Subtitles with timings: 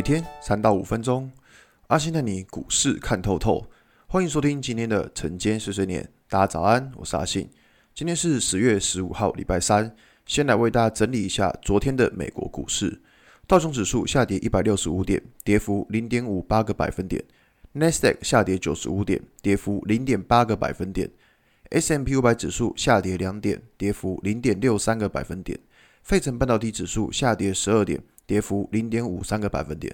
[0.00, 1.30] 每天三到五分钟，
[1.88, 3.66] 阿信带你股市看透透。
[4.06, 6.08] 欢迎收听今天的晨间碎碎念。
[6.26, 7.50] 大家早安，我是阿信。
[7.94, 9.94] 今天是十月十五号，礼拜三。
[10.24, 13.02] 先来为大家整理一下昨天的美国股市。
[13.46, 17.22] 道琼指数下跌一百六十五点，跌幅零点五八个百分点。
[17.72, 21.10] 纳斯达克下跌九十五点，跌幅零点八个百分点。
[21.68, 25.58] S M P 五百指数下跌两点，跌幅零点六三个百分点。
[26.02, 28.02] 费城半导体指数下跌十二点。
[28.30, 29.92] 跌幅零点五三个百分点。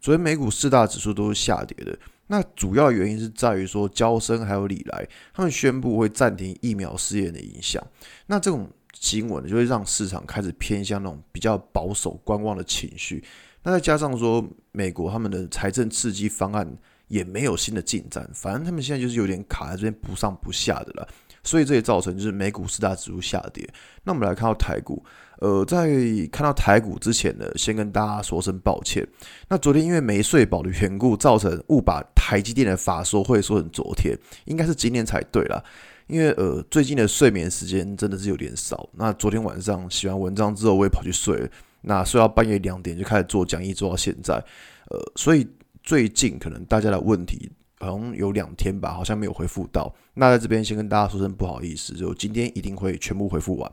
[0.00, 1.94] 昨天美股四大指数都是下跌的，
[2.28, 7.86] 那主要原因是在于说，娇生还有礼来他们宣布会暂停疫苗试验的影响。
[8.26, 13.22] 那这种新闻就会让市场开始偏向那种比较保守观望的情绪。
[13.62, 16.66] 那再加上说，美国他们的财政刺激方案
[17.08, 21.06] 也没有新的进展，反正他们现在就是有点卡在这边不上不下的了。
[21.44, 23.68] 所以这也造成就是美股四大指数下跌。
[24.02, 25.04] 那我们来看到台股。
[25.40, 25.88] 呃，在
[26.30, 29.06] 看到台股之前呢，先跟大家说声抱歉。
[29.48, 35.62] 那昨天因为没睡饱的缘故，造成误把台积电的法说会说成昨天，应该是今天才对啦。
[36.06, 38.88] 因为呃，最近的睡眠时间真的是有点少。
[38.92, 41.50] 那昨天晚上写完文章之后，我也跑去睡。
[41.82, 44.34] 那睡到半夜两点就开始做讲义，做到现在。
[44.34, 45.46] 呃，所以
[45.82, 47.50] 最近可能大家的问题
[47.84, 49.94] 好像有两天吧，好像没有回复到。
[50.14, 53.70] 那在这边先跟大家说声不好意思，就今天一定会全部回复完。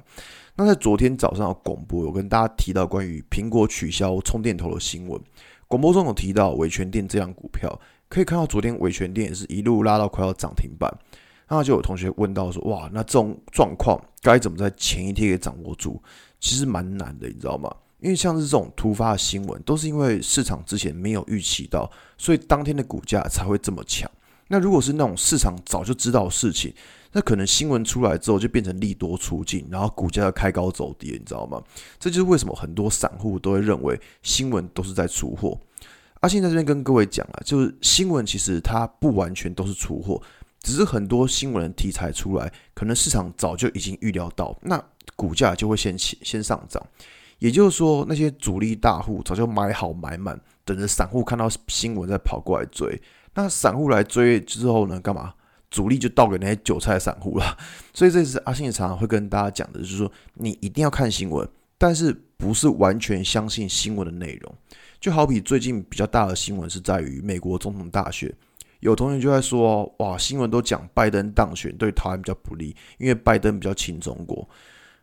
[0.56, 5.20] 那在昨天早上广播，有跟大家提到关于苹果取消充电头的新闻。
[5.68, 10.92] 广播中有提到伟权电这样股票，可以看到昨天伟权电也是一路拉到快要涨停板。
[11.48, 16.02] 那就有同学问到说：“哇，那这种状况该怎么在前一天给掌握住？”
[16.40, 17.70] 其实蛮难的，你知道吗？
[18.02, 24.10] 因为像是这种突发的新闻，都是因为市场之前没有预期到，所以当天的股价才会这么强。
[24.48, 26.74] 那如果是那种市场早就知道的事情，
[27.14, 31.62] 那可能新闻出来之后就变成利多出尽，然后股价要开高走低，你知道吗？
[32.00, 35.58] 这就是为什么很多散户都会认为新闻都是在出货。
[36.20, 40.22] 阿信在这边跟各位讲啊，就是新闻其实它不完全都是出货，
[40.62, 44.84] 只是很多新闻题材出来，可能市场早就已经预料到，那
[45.16, 46.86] 股价就会先起先上涨。
[47.42, 53.02] 也就是说，那些主力大户早就买好买满，等着散户看到新闻再跑过来追。
[53.34, 55.00] 那散户来追之后呢？
[55.00, 55.34] 干嘛？
[55.72, 57.58] 主力就倒给那些韭菜散户了。
[57.96, 61.48] 所以这次阿信常常会跟大家讲的，就是说你一定要看新闻，
[61.80, 64.56] 但是不是完全相信新闻的内容。
[65.00, 68.32] 就好比最近比较大的新闻是在于美国总统大选，
[68.82, 74.48] 有同学就在说，哇，新闻都讲拜登当选对台湾比较不利，因为拜登比较亲中国。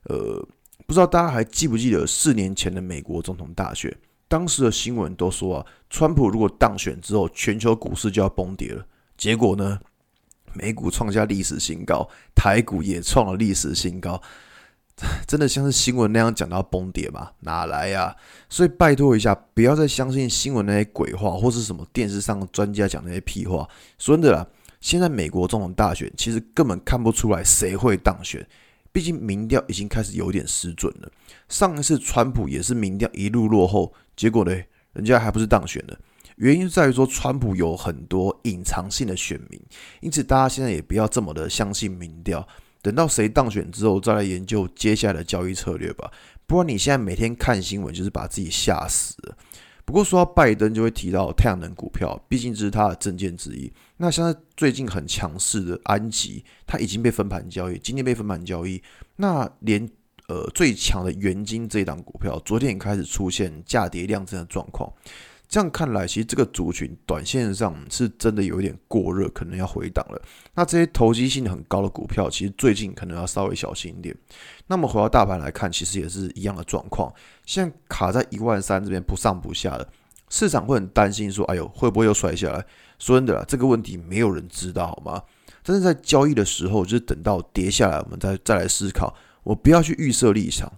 [0.05, 0.47] 呃，
[0.87, 3.94] 不知道大家还记不记得四年前的美国总统大选？
[4.27, 8.87] 当时的新闻都说啊，川普如果当选之后，全球股市就要崩跌了。
[9.17, 9.78] 结果呢，
[10.53, 14.21] 美股创下历史新高，台股也创了历史新高。
[15.28, 17.31] 真的像是新闻那样讲到崩跌吗？
[17.41, 18.15] 哪来呀？
[18.49, 23.69] 所以拜托一下，不要再相信新闻那些鬼话，或是什么电视上专家讲那些屁话。
[23.99, 24.47] 说真的啦，
[24.81, 28.47] 现在美国总统大选其实根本看不出来谁会当选。
[28.98, 31.09] 毕竟民调已经开始有点失准了。
[31.48, 34.53] 上一次川普也是民调一路落后，结果呢，
[34.92, 35.97] 人家还不是当选了。
[36.34, 39.62] 原因在于说，川普有很多隐藏性的选民，
[40.00, 42.44] 因此大家现在也不要这么的相信民调。
[42.82, 46.10] 等到谁当选之后，再来研究接下来的交易策略吧。
[46.44, 49.37] 不然你现在每天看新闻，就是把自己吓死了。
[49.88, 53.72] 不过说到拜登，就会提到太阳能股票，毕竟这是他的政见之一。
[53.97, 58.82] 那像是最近很强势的安吉，它已经被分盘交易，今天被分盘交易。
[59.16, 59.88] 那连
[60.26, 64.93] 呃最强的元晶这一档股票，昨天也开始出现价跌量增的状况。
[65.48, 70.20] 这样看来，其实这个族群短线上是真的有一点过热，可能要回档了。
[70.54, 74.14] 那这些投机性很高的股票，其实最近可能要稍微小心一点。
[74.66, 77.10] 那么回到大盘来看，其实也是一样的状况，
[77.47, 79.88] 现在卡在一万三这边不上不下的，
[80.28, 82.62] 市场会很担心说：“哎呦，会不会又摔下来？”
[83.00, 85.22] 说真的啦，这个问题没有人知道，好吗？
[85.62, 89.14] 但是在交易的时候，就是等到跌下来，我们再再来思考。
[89.44, 90.70] 我不要去预设立场，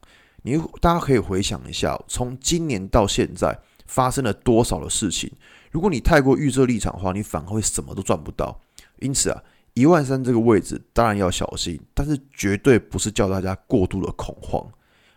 [0.42, 3.58] 你大家可以回想一下，从今年到现在。
[3.90, 5.28] 发生了多少的事情？
[5.72, 8.60] 如果你太过预设立场的话，你反而会什么都赚不到。
[9.00, 9.42] 因此啊，
[9.74, 14.64] 一万三这个位置当然要小心，但是绝对不是叫大家过度的恐慌，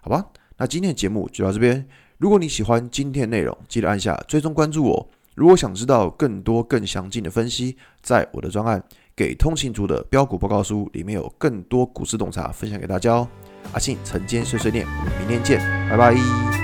[0.01, 0.25] 好吧？
[0.57, 1.87] 那今天的节目就到这边。
[2.17, 5.09] 如果你喜欢今天的内容，记得按下追踪关注我。
[5.35, 8.79] 如果想知道更多更详尽的分析，在我的专案
[9.15, 13.27] 《给通勤族的标股报告书》里面有更多股市洞察分享给大家哦。
[13.73, 15.59] 阿信晨间碎碎念，我们明天见，
[15.89, 16.62] 拜拜。